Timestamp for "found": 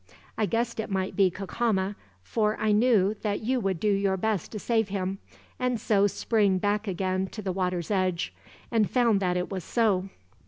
8.89-9.19